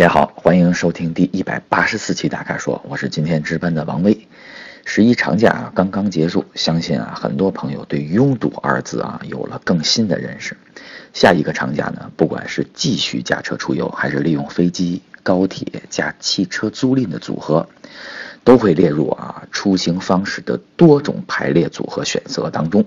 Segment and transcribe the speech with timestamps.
[0.00, 4.26] 大家好，欢迎收听第一百八十四期大咖说，我是今天值班的王威。
[4.86, 10.56] 十一长假啊刚刚结束，相信啊很多朋友对拥堵二字啊有了更新的认识。
[11.12, 17.68] 下一个长假呢，不管是继续驾车出游，还是利用飞机、高铁加汽车租赁的组合，
[18.42, 22.82] 都会列入啊出行方式的多种排列组合选择当中。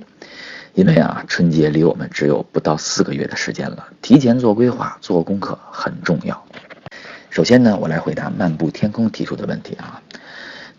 [0.73, 6.43] 因为啊，春节离我们只有不到四个月的时间了，提前做规划、做功课很重要。
[7.33, 9.99] 首先呢，我来回答漫步天空提出的问题啊。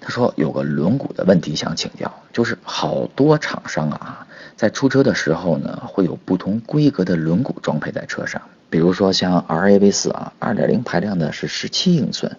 [0.00, 4.24] 他说有个轮毂的问题想请教，就是好多厂商啊，
[4.54, 8.40] 在出车的时候呢，会有不同规格的轮毂装配在车上。
[8.70, 12.36] 比如说像 RAV 四啊，二点零排量的是十七英寸，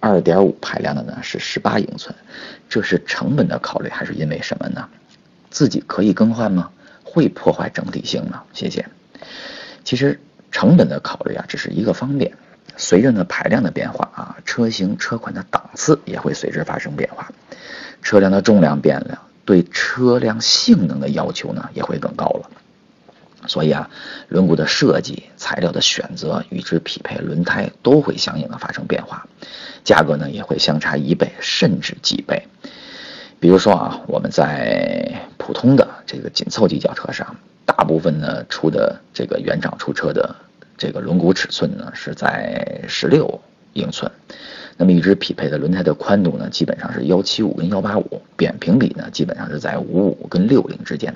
[0.00, 2.14] 二点五排量的呢是十八英寸。
[2.68, 4.86] 这是成本的考虑，还是因为什么呢？
[5.48, 6.68] 自己可以更换吗？
[7.02, 8.42] 会破坏整体性吗？
[8.52, 8.84] 谢谢。
[9.82, 12.30] 其实成本的考虑啊，只是一个方面。
[12.76, 17.30] 随着呢排量的变化啊，车型车款的档次也会随之发生变化。
[18.02, 22.50] 车辆的重量变了，对车辆性能的要求呢也会更高了。
[23.48, 23.88] 所以啊，
[24.28, 29.26] 轮毂的设计、材料的选择与之匹配轮胎都会相应的发生变化，
[29.84, 32.48] 价格呢也会相差一倍甚至几倍。
[33.38, 40.34] 比如说啊，我们在普通的这个紧凑级轿车上，大部分呢出的这个原厂出车的
[40.76, 43.40] 这个轮毂尺寸呢是在十六
[43.72, 44.10] 英寸，
[44.76, 51.14] 那么与之匹配的轮胎的宽度呢基本上是幺七五跟幺八五，扁平比呢基本上是在五五跟六零之间。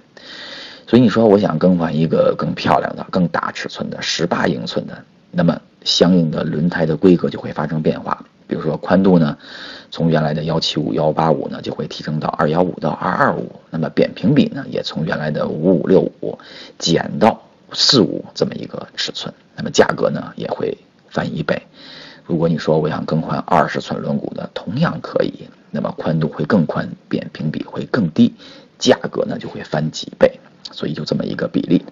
[0.86, 8.24] 所以你说我想更换一个更漂亮的、更大尺寸的十八英寸的，那么相应的轮胎的规格就会发生变化。
[8.48, 9.38] 比如说宽度呢，
[9.92, 13.52] 从原来的幺七五幺八五呢，就会提升到二幺五到二二五。
[13.70, 16.36] 那么扁平比呢，也从原来的五五六五
[16.76, 17.40] 减到
[17.72, 19.32] 四五这么一个尺寸。
[19.56, 20.76] 那么价格呢，也会
[21.08, 21.62] 翻一倍。
[22.26, 25.48] 如果你说我想更换二十寸轮毂的，同样可以。
[25.70, 28.34] 那么宽度会更宽，扁平比会更低，
[28.78, 30.40] 价格呢就会翻几倍。
[30.72, 31.84] 所以就这么一个比例。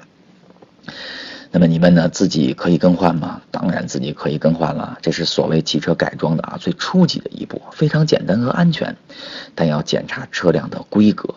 [1.51, 2.09] 那么你们呢？
[2.09, 3.41] 自己可以更换吗？
[3.51, 4.99] 当然自己可以更换了。
[5.01, 8.97] 这是所谓汽车改装的啊最初级的一步，非常简单和安全。
[9.55, 11.35] 但要检查车辆的规格，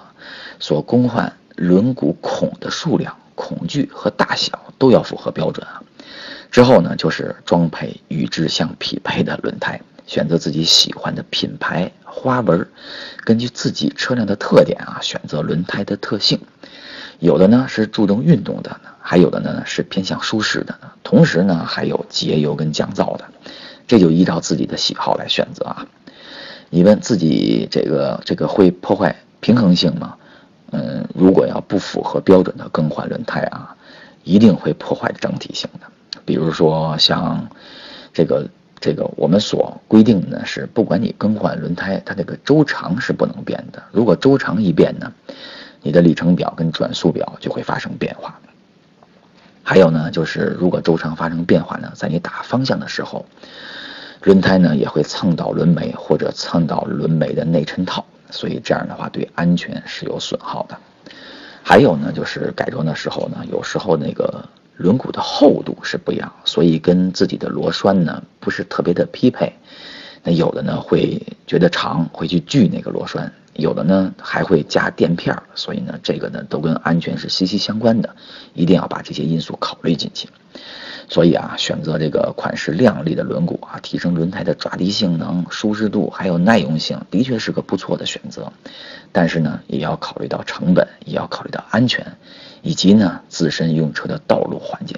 [0.60, 5.82] 所更换轮毂孔的数量、恐惧和大小都要符合标准啊。
[6.52, 12.68] 之后呢，就是装配与之相匹配的轮胎，选择自己喜欢的品牌、花纹，
[13.24, 16.40] 根据自己车辆的特点啊，选择轮胎的特性。
[17.20, 23.26] 有的呢是注重运动的，还有的呢是偏向舒适的，同时呢还有节油跟降噪的，
[23.88, 25.88] 这就依照自己的喜好来选择啊。
[26.70, 30.16] 你问自己这个这个会破坏平衡性吗？
[31.22, 33.76] 如果要不符合标准的更换轮胎啊，
[34.24, 35.86] 一定会破坏整体性的。
[36.26, 37.48] 比如说像
[38.12, 38.50] 这个
[38.80, 43.84] 这个我们所规定的是，不管你更换轮胎，它这个周长是不能变的。
[43.92, 45.14] 如果周长一变呢？
[45.84, 48.40] 你的里程表跟转速表就会发生变化。
[49.62, 53.28] 还有呢，就是如果周长发生变化呢，在你打方向的时候，
[54.24, 60.76] 轮胎呢也会蹭到轮眉或者蹭到轮眉的内衬套，所以这样的话对安全是有损耗的。
[61.64, 69.54] 还有呢，就是改装的时候呢，有时候那个轮毂的厚度是不一样，所以跟自己的螺栓呢不是特别的匹配。
[70.24, 73.32] 那有的呢会觉得长，会去锯那个螺栓。
[73.54, 78.16] 有的呢还会加垫片儿，所以呢这个呢都跟安全是息息相关的，
[78.54, 80.30] 一定要把这些因素考虑进去。
[81.10, 88.52] 所以啊，选择这个款式亮丽的轮毂啊，提升轮胎的抓地性能、舒适度还有耐用性，的确是个不错的选择。
[89.12, 92.06] 但是呢，也要考虑到成本，也要考虑到安全，
[92.62, 94.98] 以及呢自身用车的道路环境。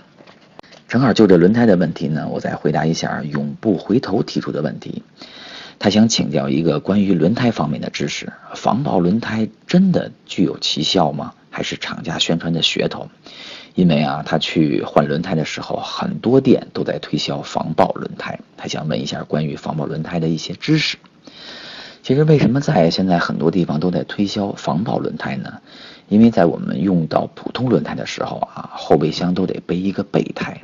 [0.88, 5.04] 正好就这轮胎的问题呢，我再回答一下永不回头提出的问题。
[5.80, 11.34] 他想请教一个关于轮胎方面的知识：防爆轮胎真的具有奇效吗？
[11.50, 13.10] 还是厂家宣传的噱头？
[13.76, 18.40] 因为啊，他去换轮胎的时候，很多店都在推销防爆轮胎。
[18.56, 20.98] 他想问一下关于防爆轮胎的一些知识。
[22.04, 25.60] 其实为什么在现在很多地方都在推销防爆轮胎呢？
[26.10, 30.62] 因为在我们用到普通轮胎的时候啊，后备箱都得背一个备胎，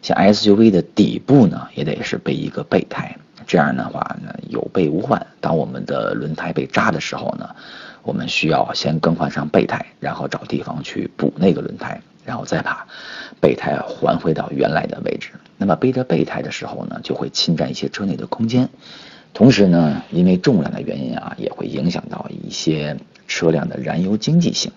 [0.00, 3.14] 像 SUV 的底部呢，也得是背一个备胎。
[3.46, 5.24] 这样的话呢，有备无患。
[5.40, 7.50] 当我们的轮胎被扎的时候呢，
[8.02, 12.86] 我们需要先更换上备胎，然后找地方去补那个轮胎，然后再把
[13.40, 15.30] 备胎还回到原来的位置。
[15.56, 18.68] 那么背着备胎的时候呢，就会侵占一些车内的空间，
[19.34, 22.96] 同时呢，因为重量的原因啊，也会影响到一些
[23.28, 24.72] 车辆的燃油经济性。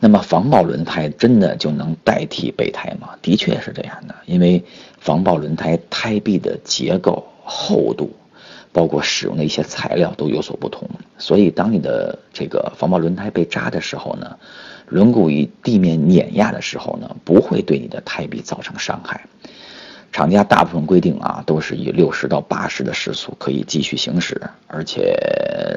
[0.00, 3.10] 那么防爆轮胎真的就能代替备胎吗？
[3.20, 4.62] 的确是这样的，因为
[5.00, 8.14] 防爆轮胎胎壁的结构、厚度，
[8.72, 10.88] 包括使用的一些材料都有所不同，
[11.18, 14.38] 所以当你的这个防爆轮胎被扎的时候呢，
[14.88, 19.26] 轮毂与地面碾压的时候呢，不会对你的胎壁造成伤害。
[20.10, 25.14] 厂家大部分规定啊，都是以六十到八十的时速可以继续行驶，而且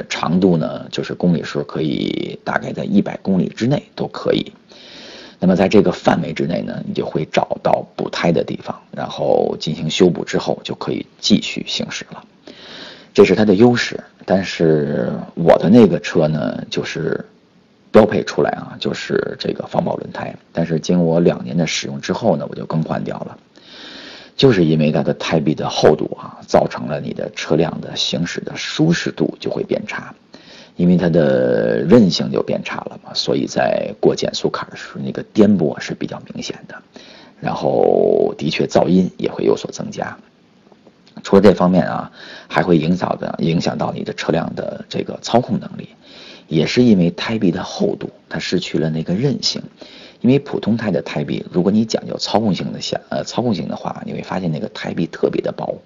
[0.09, 4.53] 长度呢，就是公里数可以大概在一百公里之内都可以。
[5.37, 12.23] 那么在这个范围之内呢，你就会找到补胎的地方，然后进行修补之后就可以继续行驶了。
[13.13, 14.01] 这是它的优势。
[14.25, 17.25] 但是我的那个车呢，就是
[17.91, 20.35] 标配出来啊，就是这个防爆轮胎。
[20.53, 23.37] 但是经我两年的使用之后呢，我就更换掉了。
[24.37, 30.15] 就是因为它的胎壁的厚度啊，造成了你的车辆的行驶的舒适度就会变差，
[30.77, 36.75] 因为它的韧性就变差了嘛，所以在过减速坎的时候，那个颠簸是比较明显的，
[37.39, 40.17] 然后的确噪音也会有所增加。
[41.21, 42.11] 除了这方面啊，
[42.47, 45.89] 还会影响的影响到你的车辆的这个操控能力，
[46.51, 49.63] 也是因为胎壁的厚度，它失去了那个韧性。
[50.19, 55.81] 因为普通胎的胎壁，如果你讲究操控性的想呃操控性的话，你会发现那个胎壁特别的薄，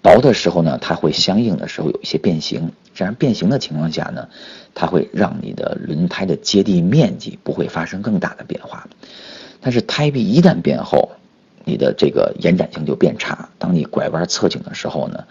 [0.00, 4.28] 薄的时候呢，它会相应的时候有一些变形，这样变形的情况下呢，
[4.74, 8.88] 它会让你的轮胎的接地面积不会发生更大的变化。
[9.60, 11.10] 但是胎壁一旦变厚，
[11.64, 15.24] 你的这个延展性就变差，当你拐弯侧倾的时候呢，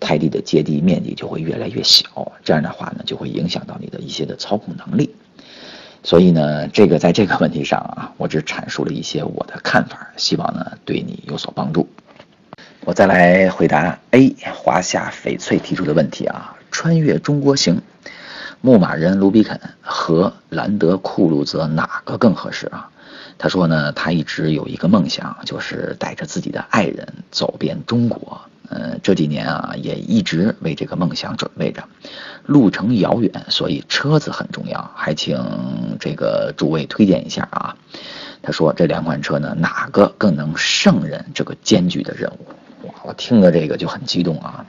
[0.00, 5.14] 胎壁的接地面积就会越来越小，这样的话呢，就会影响到你的一些的操控能力。
[6.04, 11.88] 所以呢，这个在这个问题上啊， 我只阐述了一些我的看法，希望呢对你有所帮助。
[12.84, 17.82] 我再来回答 A 华夏翡翠提出的问题啊，穿越中国行，
[18.60, 22.88] 牧马人卢比肯和兰德酷路泽哪个更合适啊？
[23.36, 28.40] 他说呢，他一直有一个梦想，就是带着自己的爱人走遍中国。
[28.70, 31.84] 嗯，这几年啊，也一直为这个梦想准备着。
[32.44, 37.76] 路程遥远，所以车子很重要，还请这个诸位推荐一下啊。
[38.42, 42.86] 他说这两款车呢，哪个更能胜任这个艰巨的任务？
[42.86, 44.66] 哇，我听了这个就很激动啊。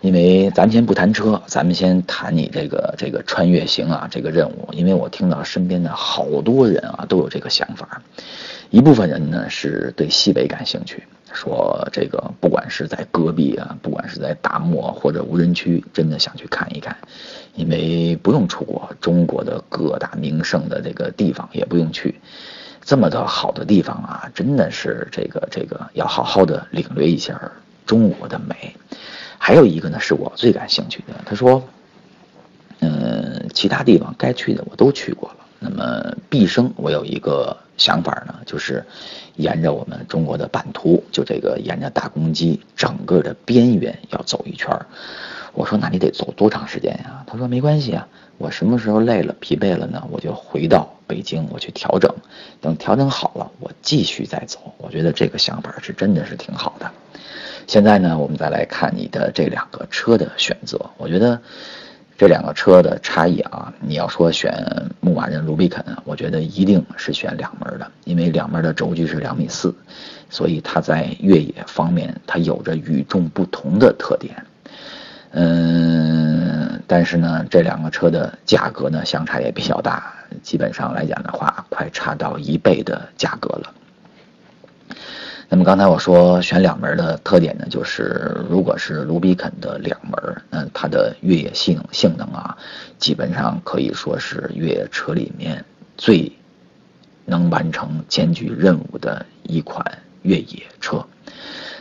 [0.00, 4.68] 因为咱们先不谈车，咱们先谈你这个这个穿越行啊这个任务。
[4.72, 8.02] 因为我听到身边的好多人啊都有这个想法，
[8.70, 11.02] 一部分人呢是对西北感兴趣。
[11.32, 16.96] 说这个，不管是在戈壁啊，不管是在大漠或者无人区，真的想去看一看，
[17.54, 22.14] 因为不用出国，中国的各大名胜的这个地方也不用去，
[22.80, 27.38] 这么的好的地方啊，真的是这个这个要好好的领略一下
[27.84, 28.74] 中国的美。
[29.46, 31.62] 还有一个呢，是我最感兴趣的，他说，
[32.80, 35.36] 嗯，其他地方该去的我都去过了。
[35.60, 38.84] 那么毕生我有一个想法呢，就是
[39.36, 44.68] 沿着我们中国的版图，就这个沿着大公鸡整个的边缘要走一圈。
[45.54, 47.22] 我说那你得走多长时间呀？
[47.28, 48.08] 他说没关系啊，
[48.38, 52.12] 我什么时候累了疲惫了呢，我就回到北京我去调整，
[52.60, 54.58] 等调整好了我继续再走。
[54.78, 56.90] 我觉得这个想法是真的是挺好的。
[57.66, 61.40] 现在呢，我们再来看你的这两个车的选择，我觉得。
[62.18, 69.74] 这两个车的差异啊，你要说选牧马人卢比肯，我觉得一定是选两门的，因为两门的轴距是两米四，
[70.30, 74.34] 所以它在越野方面它有着与众不同的特点。
[75.32, 83.74] 嗯，但是呢，这两个车的价格呢相差也比较大，基本上来讲的话，快差到一倍的价格了。
[85.48, 92.58] 那么刚才我说选两门的特点呢，就是如果是卢比肯的两门，那，它的越野性能性能啊，
[92.98, 95.64] 基本上可以说是越野车里面
[95.96, 96.32] 最
[97.24, 99.84] 能完成艰巨任务的一款
[100.22, 101.06] 越野车。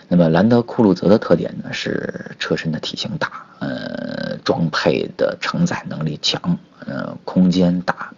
[0.08, 6.40] 那么兰德酷路泽的特点呢，是车身的体型大，呃，装配的承载能力强，
[6.86, 8.14] 呃，空间大，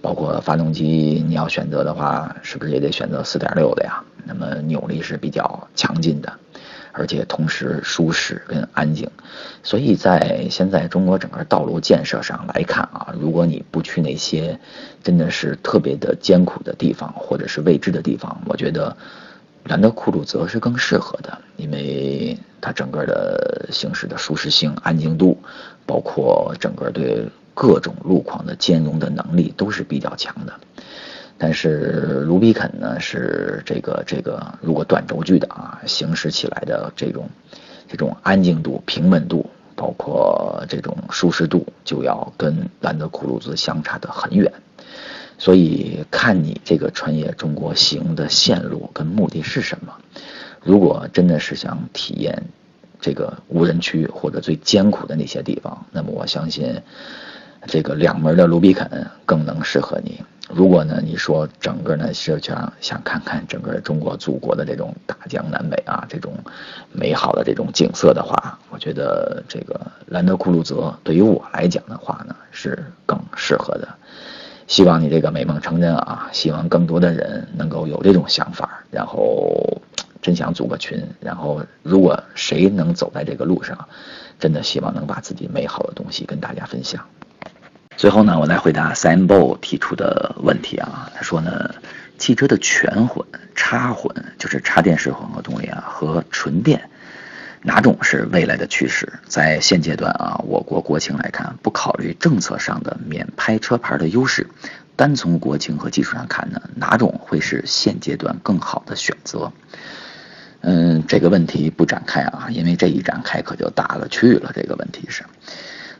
[0.00, 4.00] 包括发动机你要选择的话，是不是也得选择四点六的呀？
[4.26, 6.32] 那么扭力是比较强劲的，
[6.92, 9.08] 而且同时舒适跟安静，
[9.62, 14.58] 所以在现在中国整个道路建设上来看啊，如果你不去那些
[15.02, 18.96] 真的是特别的艰苦的地方或者是未知的地方，我觉得
[19.64, 25.38] 兰德酷路泽是更适合的，因为它整个的行驶的舒适性、安静度，
[25.86, 30.52] 包括整个对各种路况的兼容的能力都是比较强的。
[31.38, 37.28] 但是卢比肯呢是这个这个，如果短轴距的啊，行驶起来的这种
[37.86, 44.50] 这种安静度、平稳度，包括这种舒适度，就要跟兰德酷路泽相差的很远。
[45.38, 49.92] 所以看你这个穿越中国行的线路跟目的是什么。
[50.62, 52.42] 如果真的是想体验
[52.98, 56.80] 这个无人区或者最艰苦的那些地方，那么我相信
[57.66, 60.18] 这个两门的卢比肯更能适合你。
[60.56, 66.32] 如果呢，你说整个呢是想想看看整个中国祖国的这种大江南北啊，这种
[66.92, 73.86] 美好的这种景色的话，我觉得这个兰德酷路泽对于我来讲的话呢是更适合的。
[74.66, 76.30] 希望你这个美梦成真啊！
[76.32, 79.82] 希望更多的人能够有这种想法，然后
[80.22, 83.88] 真想组个群，然后如果谁能走在这个路上，
[84.40, 87.04] 真的希望能把自己美好的东西跟大家分享。
[87.96, 91.10] 最后呢，我来回答 Sam Bo 提出的问题啊。
[91.14, 91.74] 他说呢，
[92.18, 96.90] 汽车的全混、插混，就是插电式混合动力啊，和纯电，
[97.62, 99.10] 哪种是未来的趋势？
[99.26, 104.46] 在现阶段啊，我国国情来看，不考虑政策上的免拍车牌的优势，
[104.94, 109.50] 单从国情和技术上看呢，哪种会是现阶段更好的选择？
[110.60, 114.52] 嗯，这个问题不展开啊，因为这一展开可就大了去了。
[114.54, 115.24] 这个问题是。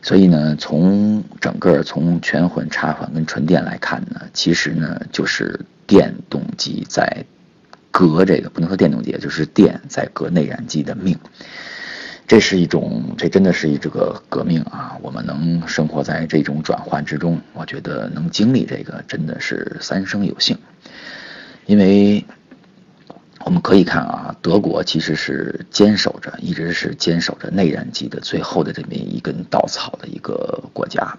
[0.06, 7.25] 所以呢，从整个从全混、插混跟纯电来看呢，其实呢就是电动机在
[7.90, 11.18] 革这个不能说电动机，就是电在革内燃机的命。
[12.28, 14.96] 这是一种，这真的是一这个革命啊！
[15.02, 20.56] 我们能生活在这种转换之中，我觉得能经历这个真的是三生有幸，
[21.66, 22.25] 因为。
[23.46, 31.16] 我们可以看啊，德国其实是坚守着，一直是坚守着内燃机的最后的这么一根稻草的一个国家。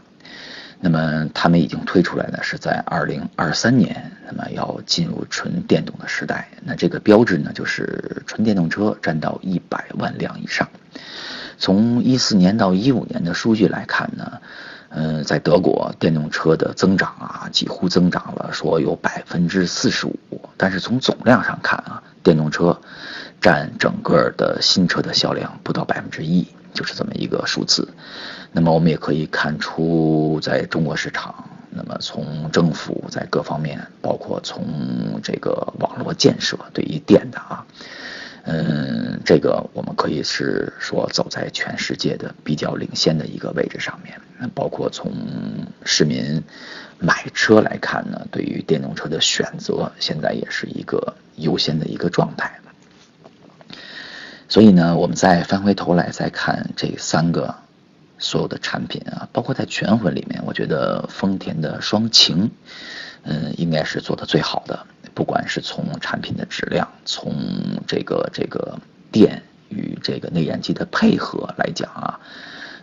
[0.82, 6.50] 那么他们已经推出来呢，是在二零二三年，那么要进入纯电动的时代。
[6.66, 10.68] 那这个标志呢，就是纯电动车占到一百万辆以上。
[11.58, 14.42] 从一四年到一五年的数据来看呢。
[14.90, 20.18] 嗯，在德国，电动车的增长啊，几乎增长了，说有百分之四十五。
[20.56, 22.82] 但是从总量上看啊，电动车
[23.40, 27.88] 占整个的新车的销量不到百分之一，就是这么一个数字。
[28.52, 37.66] 那么我们也可以看出，在中国市场，那么从政府在各方面，包括从这个网络建设，对于电的啊。
[38.50, 44.22] 嗯，这个我们可以是说走在全世界的比较领先的一个位置上面。
[44.56, 45.12] 包括从
[45.84, 46.42] 市民
[46.98, 52.60] 买车来看呢，对于电动车的选择，现在也是一个优先的一个状态。
[54.48, 57.54] 所以呢，我们再翻回头来再看这三个
[58.18, 62.50] 所有的产品啊，包括在全混里面，我觉得丰田的双擎，
[63.24, 64.86] 嗯，应该是做的最好的。
[65.18, 67.34] 不管是从产品的质量，从
[67.88, 68.78] 这个这个
[69.12, 72.20] 电与这个内燃机的配合来讲啊，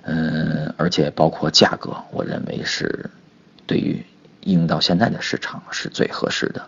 [0.03, 3.09] 嗯，而且包括价格，我认为是
[3.69, 4.05] 对于
[4.41, 6.67] 应用到现在的市场是最合适的。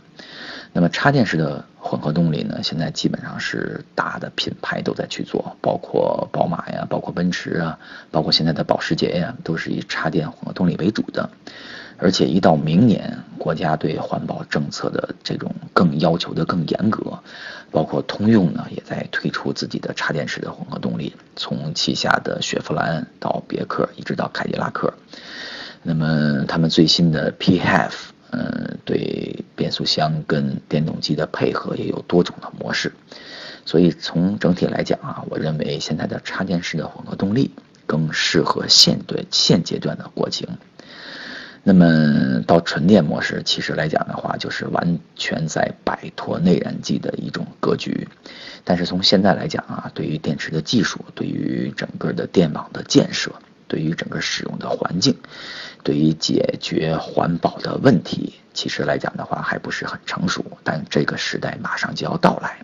[0.73, 7.80] 那么插电式的混合动力呢，现在基本上是大的品牌都在去做，包括宝马呀，包括奔驰啊，
[8.12, 11.28] 包括现在的保时捷呀，都是以插电混合动力为主的。
[11.99, 17.19] 而且一到明年，国家对环保政策的这种更要求的更严格，
[17.71, 24.93] 包括通用呢也在推出自己的插电式的混合动力，从旗下的雪佛兰到别克，一直到凯迪拉克。
[25.83, 27.93] 那么他们最新的 PHEV，
[28.31, 32.93] 嗯，对变速箱跟电动机的配合也有多种的模式。
[33.65, 37.53] 所以从整体来讲啊，我认为现在的插电式的混合动力
[37.87, 40.47] 更适合现对现阶段的国情。
[41.68, 48.06] 那么到纯电模式，其实来讲的话，就是完全在摆脱内燃机的一种格局。
[48.62, 53.32] 但是从现在来讲啊，对于电池的技术，对于整个的电网的建设，
[53.66, 55.16] 对于整个使用的环境，
[55.82, 60.44] 对于解决环保的问题，其实来讲的话还不是很成熟。
[60.62, 62.58] 但这个时代马上就要到来。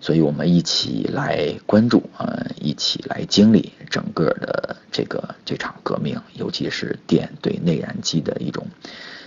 [0.00, 8.66] 所以我们一起来关注，呃，一起来经历整个的这个这场革命，尤其是电对内燃机的一种，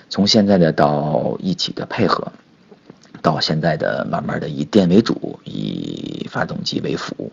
[0.09, 2.31] 从现在的到一起的配合，
[3.21, 7.31] 到现在的慢慢的以电为主，以发动机为辅，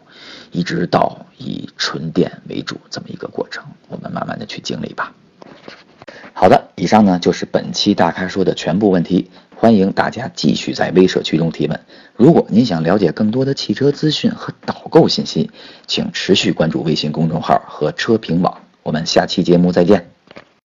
[0.51, 5.15] 一直到以纯电为主这么一个过程，我们慢慢的去经历吧。
[6.39, 9.31] 好的，以上呢就是本期大咖说的全部问题。
[9.57, 11.81] 欢迎大家继续在微社区中提问。
[12.15, 15.51] 如果您想了解更多的汽车资讯和导购信息，
[15.87, 18.61] 请持续关注微信公众号和车评网。
[18.83, 20.16] 我们下期节目再见。